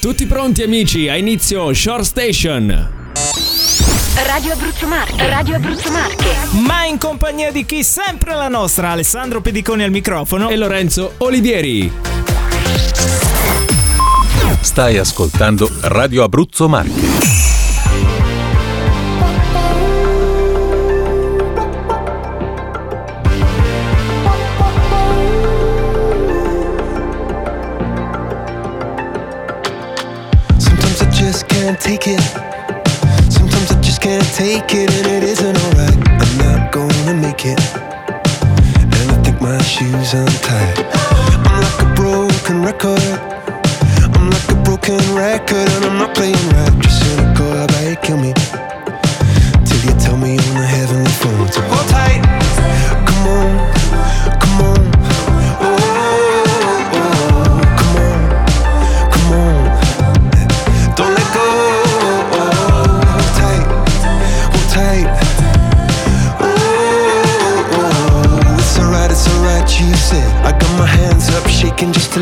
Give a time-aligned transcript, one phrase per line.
[0.00, 2.90] Tutti pronti amici, a inizio Short Station.
[4.26, 6.34] Radio Abruzzo Marche, Radio Abruzzo Marche.
[6.64, 7.84] Ma in compagnia di chi?
[7.84, 10.48] Sempre la nostra, Alessandro Pediconi al microfono.
[10.48, 11.92] E Lorenzo Olivieri.
[14.62, 17.39] Stai ascoltando Radio Abruzzo Marche.
[31.70, 32.20] Can't take it.
[33.30, 35.96] Sometimes I just can't take it, and it isn't alright.
[36.20, 37.60] I'm not gonna make it.
[38.74, 40.78] And I think my shoes untied.
[41.46, 43.00] I'm like a broken record.
[44.14, 46.76] I'm like a broken record, and I'm not playing right.
[46.82, 48.59] Just cynical, I bet kill me.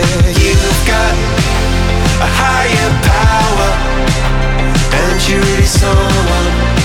[0.00, 1.14] You've got
[2.20, 3.70] a higher power.
[4.92, 6.79] And you're really someone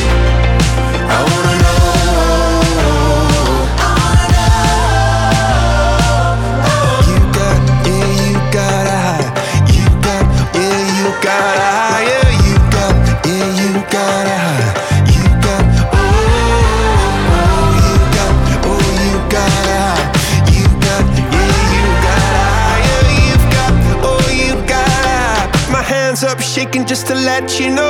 [27.26, 27.85] let you know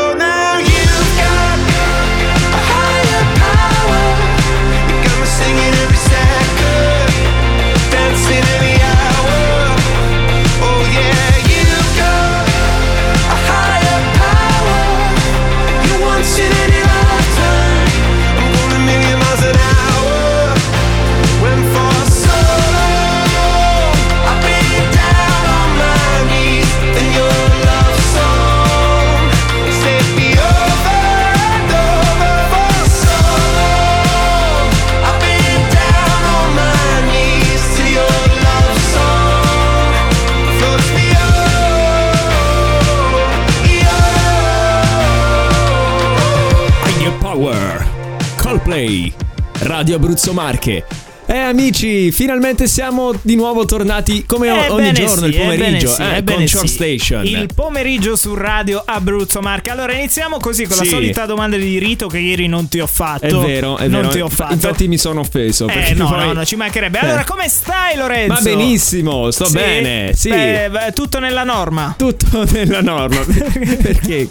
[48.75, 49.13] Coldplay.
[49.59, 51.04] Radio Abruzzo Marche.
[51.35, 55.87] Eh amici, finalmente siamo di nuovo tornati come o- ogni giorno sì, il pomeriggio ebbene
[55.89, 56.73] sì, eh, ebbene con Short sì.
[56.73, 57.25] Station.
[57.25, 59.69] Il pomeriggio su Radio Abruzzo Marche.
[59.69, 63.25] Allora iniziamo così con la solita domanda di rito che ieri non ti ho fatto.
[63.25, 64.13] È vero, è non vero.
[64.13, 64.53] ti ho fatto.
[64.53, 65.67] Infatti mi sono offeso.
[65.67, 66.99] eh no, poi- no, no, ci mancherebbe.
[66.99, 67.05] Eh.
[67.05, 68.33] Allora come stai Lorenzo?
[68.35, 70.13] Va benissimo, sto bene.
[70.15, 70.29] Sì.
[70.29, 71.95] Beh, beh, tutto nella norma.
[71.97, 73.19] Tutto nella norma.
[73.27, 74.29] Perché?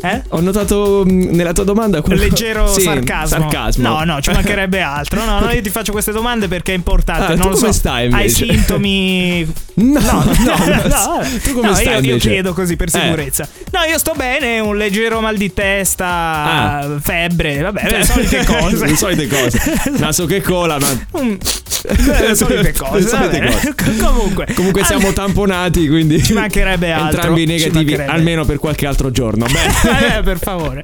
[0.00, 0.22] Eh?
[0.30, 3.40] Ho notato mh, nella tua domanda qualcosa- Leggero sarcasmo.
[3.40, 3.88] sarcasmo.
[3.88, 5.22] No, no, ci mancherebbe altro.
[5.22, 7.32] No, no, io ti faccio queste domande perché è importante.
[7.32, 7.72] Ah, non lo so.
[7.72, 8.44] stai Hai invece?
[8.46, 9.46] sintomi.
[9.76, 10.54] No, No, no,
[10.86, 12.98] no, tu come no, stai io, io chiedo così per Eh.
[12.98, 13.46] sicurezza.
[13.72, 16.88] No, io sto bene, un leggero mal di testa, Ah.
[16.98, 18.86] febbre, vabbè, le solite cose.
[18.86, 19.60] le solite cose.
[19.98, 21.34] Naso che cola, ma Mm,
[22.18, 23.00] le solite cose.
[23.00, 23.74] Le solite vabbè.
[23.74, 23.98] cose.
[24.02, 29.44] Comunque, Comunque siamo tamponati, quindi Ci mancherebbe altro, Entrambi negativi almeno per qualche altro giorno.
[29.44, 30.16] Bene.
[30.16, 30.82] Eh, per favore.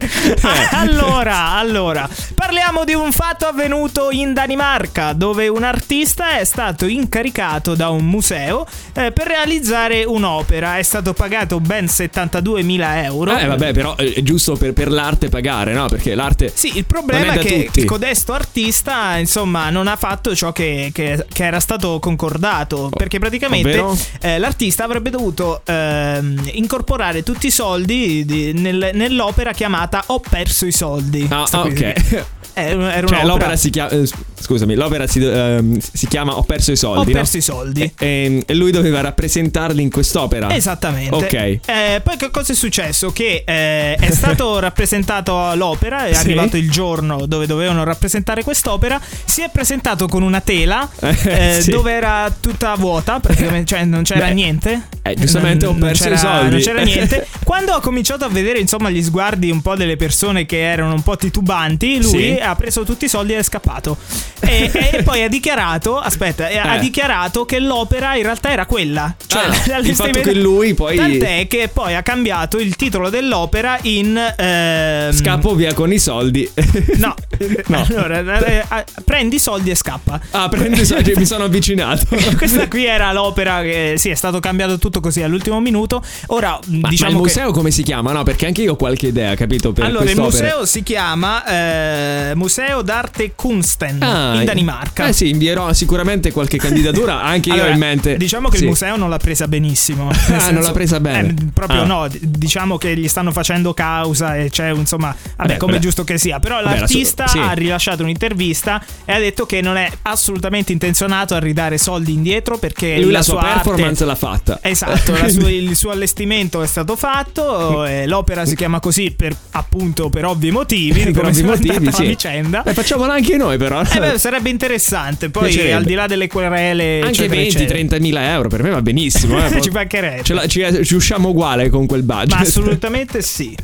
[0.72, 7.74] Allora, allora, parliamo di un fatto avvenuto in Danimarca, dove un artista è stato incaricato
[7.74, 10.78] da un museo eh, per realizzare un'opera.
[10.78, 13.36] È stato pagato ben 72.000 euro.
[13.36, 15.86] Eh, vabbè, però è giusto per, per l'arte pagare, no?
[15.86, 16.50] Perché l'arte.
[16.54, 17.84] Sì, il problema è, è che tutti.
[17.84, 22.90] codesto artista, insomma, non ha fatto ciò che, che- che era stato concordato.
[22.94, 23.84] Perché praticamente
[24.20, 30.66] eh, l'artista avrebbe dovuto ehm, incorporare tutti i soldi di- nel- nell'opera chiamata Ho perso
[30.66, 31.26] i soldi.
[31.30, 32.24] Ah, ah, ok.
[32.54, 33.90] Era, era Cioè, l'opera si chiama.
[33.90, 34.08] eh,
[34.40, 37.12] scusami, l'opera si, ehm, si chiama Ho perso i Ho soldi.
[37.12, 37.18] no?
[37.18, 37.92] perso i soldi.
[37.98, 40.54] E, e- lui doveva rappresentarli in quest'opera.
[40.54, 41.14] Esattamente.
[41.14, 41.32] Ok.
[41.32, 43.10] Eh, poi che cosa è successo?
[43.12, 46.20] Che eh, è stato rappresentato l'opera, è Sì.
[46.20, 50.88] arrivato il giorno dove dovevano rappresentare quest'opera, si è presentato con una tela
[51.24, 51.70] Eh, eh, sì.
[51.70, 54.88] dove era tutta vuota, praticamente, cioè non c'era Beh, niente.
[55.02, 56.50] eh, giustamente Non- ho perso i soldi.
[56.50, 57.26] Non c'era niente.
[57.44, 61.02] Quando ho cominciato a vedere insomma gli sguardi un po' delle persone che erano un
[61.02, 62.38] po' titubanti, lui Sì.
[62.42, 63.96] Ha preso tutti i soldi e è scappato.
[64.40, 69.14] E, e poi ha dichiarato, aspetta, eh, ha dichiarato che l'opera in realtà era quella.
[69.26, 69.42] Cioè,
[69.72, 74.16] Ah, il fatto che lui poi- Tant'è che poi ha cambiato il titolo dell'opera in.
[74.16, 76.48] ehm, Scappo via con i soldi.
[76.96, 77.14] No,
[77.66, 77.86] No.
[77.88, 80.20] allora eh, eh, prendi i soldi e scappa.
[80.30, 82.06] Ah, prendo i soldi, mi sono avvicinato.
[82.36, 86.02] Questa qui era l'opera che sì, è stato cambiato tutto così all'ultimo minuto.
[86.28, 88.12] Ora Ma, diciamo ma il che museo come si chiama?
[88.12, 89.72] No, perché anche io ho qualche idea, capito?
[89.72, 95.06] Per allora, il museo si chiama eh, Museo d'arte Kunsten Ah, in Danimarca.
[95.08, 97.22] Eh sì, invierò sicuramente qualche candidatura.
[97.32, 98.16] Anche io Allora, ho in mente.
[98.16, 98.62] Diciamo che Sì.
[98.64, 100.08] il museo non l'ha presa benissimo.
[100.08, 101.28] Ah, non senso- l'ha presa bene.
[101.28, 101.86] eh, proprio Ah.
[101.86, 102.08] no.
[102.20, 106.38] Diciamo che gli stanno facendo causa e c'è, insomma, vabbè, come giusto che sia.
[106.40, 107.48] Però Vabbè, la l'artista sua- sì.
[107.48, 112.58] ha rilasciato un'intervista e ha detto che non è assolutamente intenzionato a ridare soldi indietro
[112.58, 114.58] perché Lui la, la sua, sua arte- performance l'ha fatta.
[114.62, 120.08] Esatto, la sua- il suo allestimento è stato fatto, l'opera si chiama così per appunto
[120.08, 122.16] per ovvi motivi, per ovvi motivi, sì.
[122.22, 122.62] Vicenda.
[122.62, 123.82] Beh, facciamolo anche noi, però.
[123.82, 125.30] Eh beh, sarebbe interessante.
[125.30, 129.44] Poi, al di là delle querele, anche eccetera, 20-30 mila euro per me va benissimo.
[129.44, 129.60] Eh.
[129.60, 130.22] ci mancherebbe.
[130.22, 132.34] ce la- ci, ci usciamo uguale con quel budget.
[132.34, 133.54] Ma assolutamente sì.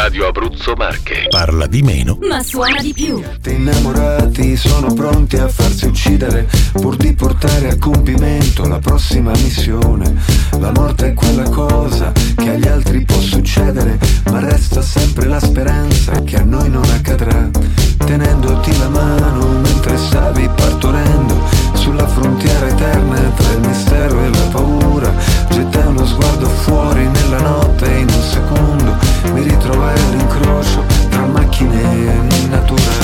[0.00, 1.26] Radio Abruzzo Marche.
[1.28, 3.20] Parla di meno Ma suona di più.
[3.46, 10.14] Innamorati sono pronti a farsi uccidere pur di portare a compimento la prossima missione.
[10.60, 13.98] La morte è quella cosa che agli altri può succedere,
[14.30, 17.50] ma resta sempre la speranza che a noi non accadrà.
[17.96, 25.10] Tenendoti la mano mentre stavi partorendo sulla frontiera eterna tra il mistero e la paura.
[25.48, 28.96] Gettai uno sguardo fuori nella notte e in un secondo
[29.32, 32.97] mi ritrovai all'incrocio tra macchine e natura.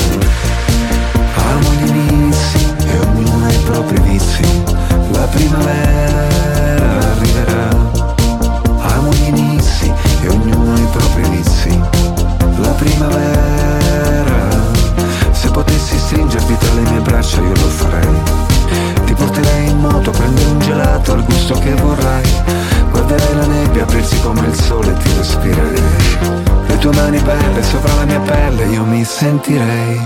[26.85, 29.99] Tue mani belle sopra la mia pelle io mi sentirei.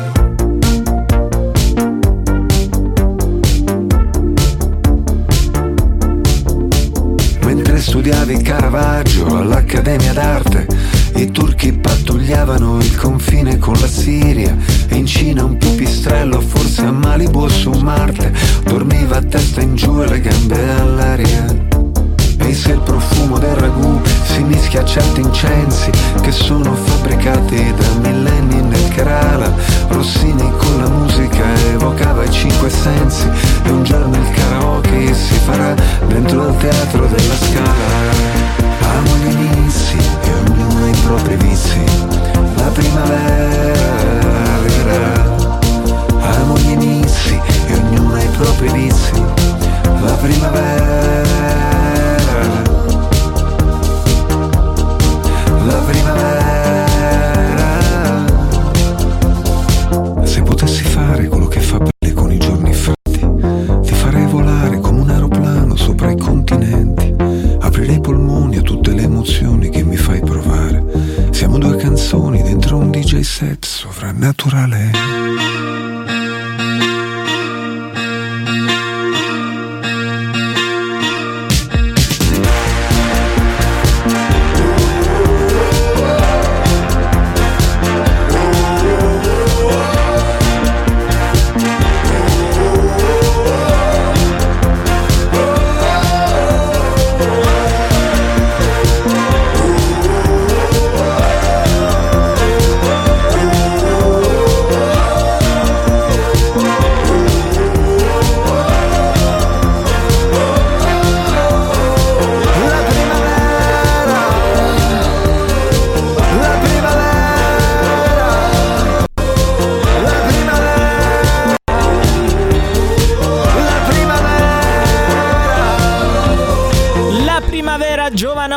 [7.41, 10.67] Mentre studiavi Caravaggio all'Accademia d'Arte,
[11.15, 14.55] i turchi pattugliavano il confine con la Siria
[14.87, 18.31] e in Cina un pipistrello, forse a Malibu su Marte,
[18.63, 21.68] dormiva a testa in giù e le gambe all'aria.
[22.41, 25.91] E se il profumo del ragù si mischia a certi incensi
[26.21, 29.53] che sono fabbricati da millenni nel Kerala,
[29.89, 31.43] Rossini con la musica
[31.73, 33.29] evocava i cinque sensi
[33.63, 35.75] e un giorno il karaoke si farà
[36.07, 38.57] dentro al teatro della scala.
[38.81, 41.83] Amo gli inizi e ognuno ha i propri vizi,
[42.55, 45.37] la primavera arriverà.
[46.19, 49.23] Amo gli inizi e ognuno ha i propri vizi,
[50.01, 52.08] la primavera.
[55.67, 56.48] La primavera.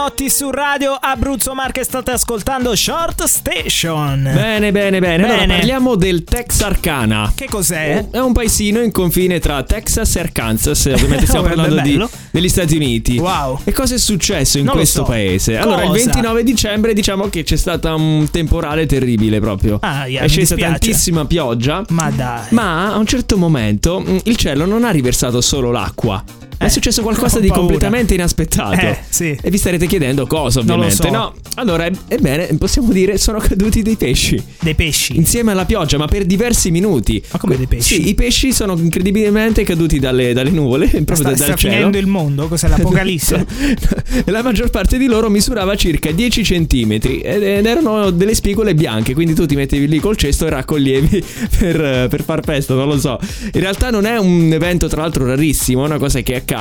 [0.03, 4.23] Giovanotti su Radio Abruzzo Marche state ascoltando Short Station.
[4.35, 5.23] Bene, bene, bene.
[5.23, 5.55] Allora Bene.
[5.59, 7.33] parliamo del Texarkana.
[7.33, 8.09] Che cos'è?
[8.11, 12.49] È un paesino in confine tra Texas e Arkansas, ovviamente stiamo Oh, parlando di, degli
[12.49, 13.19] Stati Uniti.
[13.19, 13.61] Wow.
[13.63, 15.11] E cosa è successo in Non questo so.
[15.11, 15.57] paese?
[15.57, 16.05] Allora, il Cosa?
[16.07, 19.79] 29 dicembre diciamo che c'è stato un temporale terribile proprio.
[19.83, 21.85] Ah, yeah, è scesa tantissima pioggia.
[21.91, 22.47] Ma dai.
[22.51, 26.25] Ma a un certo momento mh, il cielo non ha riversato solo l'acqua.
[26.67, 28.81] È successo qualcosa di completamente inaspettato.
[28.81, 29.37] Eh, sì.
[29.41, 30.95] E vi starete chiedendo cosa, ovviamente.
[30.95, 31.11] so.
[31.11, 34.43] No, allora, eb- ebbene, possiamo dire sono caduti dei pesci.
[34.61, 35.17] Dei pesci.
[35.17, 37.23] Insieme alla pioggia, ma per diversi minuti.
[37.33, 37.95] Ma come dei pesci?
[37.95, 41.75] Sì, i pesci sono incredibilmente caduti dalle, dalle nuvole, proprio sta da- sta dal cielo.
[41.75, 42.49] finendo il mondo?
[42.49, 43.47] Cos'è l'apocalisse?
[44.27, 49.35] La maggior parte di loro misurava circa 10 centimetri ed erano delle spigole bianche, quindi
[49.35, 51.25] tu ti mettevi lì col cesto e raccoglievi
[51.59, 53.19] per, per far festa, non lo so.
[53.53, 56.52] In realtà non è un evento tra l'altro rarissimo, è una cosa che accade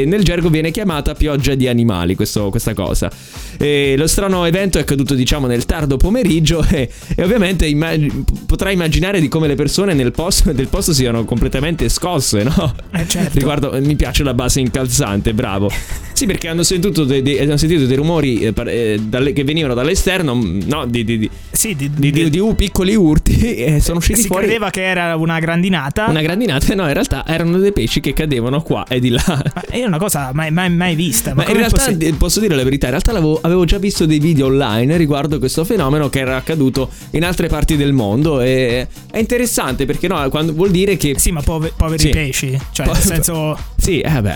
[0.00, 3.10] e nel gergo viene chiamata pioggia di animali questo- questa cosa.
[3.58, 8.74] E lo strano evento è accaduto diciamo nel tardo pomeriggio e, e ovviamente immag- potrai
[8.74, 12.74] immaginare di come le persone nel posto, del posto siano completamente scosse, no?
[12.92, 13.38] Eh, certo.
[13.38, 15.70] Riguardo, mi piace la base incalzante, bravo.
[16.18, 19.72] Sì, perché hanno sentito dei, dei- hanno sentito dei rumori eh, eh, dalle- che venivano
[19.74, 20.34] dall'esterno,
[20.66, 24.22] no, di, di- di- Sì, di, di- di- di u- piccoli urti e sono usciti
[24.22, 26.06] si fuori credeva che era una grandinata.
[26.08, 26.74] una grandinata.
[26.74, 29.22] No, in realtà erano dei pesci che cadevano qua e di là.
[29.54, 31.34] Ma è una cosa mai, mai, mai vista.
[31.34, 34.04] Ma, Ma in realtà possi- eh, posso dire la verità, in realtà avevo già visto
[34.04, 38.88] dei video online riguardo questo fenomeno che era accaduto in altre parti del mondo e
[39.08, 42.08] è interessante perché no, quando, vuol dire che Sì, ma pove- poveri Sì.
[42.08, 42.58] pesci.
[42.72, 43.56] Cioè, Po- nel senso.
[43.76, 44.32] Sì, eh beh,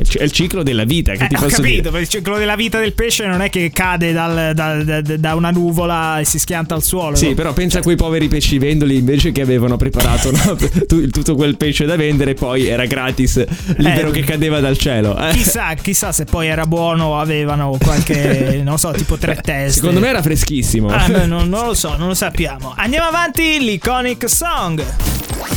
[0.02, 1.82] è il ciclo della vita che Eh, ti ho posso capito, dire.
[1.82, 5.34] perché il ciclo della vita del pesce non è che cade dal- dal- da, da
[5.34, 7.16] una nuvola e si schianta al suolo.
[7.16, 11.56] Sì, però pensa a quei poveri pescivendoli invece che avevano preparato no, tu- tutto quel
[11.56, 13.44] pesce da vendere, poi era gratis,
[13.76, 15.16] libero Eh, che cadeva dal cielo.
[15.18, 15.30] eh.
[15.32, 19.80] Chissà, chissà se poi era buono o avevano qualche, non so, tipo tre teste.
[19.80, 20.88] Secondo me era freschissimo.
[20.88, 22.72] Ah, beh, non, non lo so, non lo sappiamo.
[22.76, 24.84] Andiamo avanti, l'iconic song.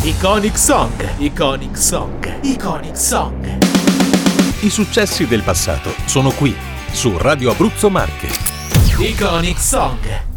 [0.03, 3.68] Iconic Song, Iconic Song, Iconic Song.
[4.61, 6.53] I successi del passato sono qui,
[6.91, 8.27] su Radio Abruzzo Marche.
[8.97, 10.28] Iconic Song.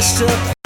[0.00, 0.59] With a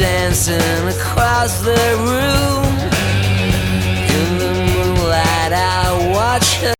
[0.00, 1.76] dancing across the
[2.08, 2.64] room.
[4.16, 6.79] In the moonlight, I watch her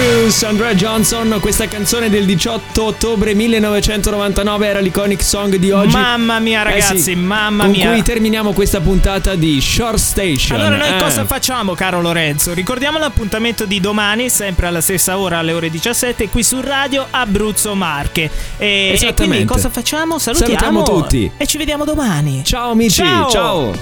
[0.00, 1.38] Darius, Andrea Johnson.
[1.40, 5.92] Questa canzone del 18 ottobre 1999 era l'iconic song di oggi.
[5.96, 7.90] Mamma mia, Eh ragazzi, sì, mamma con mia.
[7.92, 10.60] cui terminiamo questa puntata di Short Station.
[10.60, 10.98] Allora noi Eh.
[11.00, 12.52] cosa facciamo caro Lorenzo?
[12.52, 17.74] Ricordiamo l'appuntamento di domani, sempre alla stessa ora alle ore 17 qui su Radio Abruzzo
[17.74, 18.30] Marche.
[18.58, 20.18] E, e quindi cosa facciamo?
[20.18, 21.30] Salutiamo, Salutiamo tutti.
[21.38, 22.42] E ci vediamo domani.
[22.44, 23.30] Ciao amici, Ciao.
[23.30, 23.72] ciao.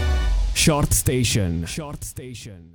[0.52, 1.64] Short Station.
[1.66, 2.73] Short Station.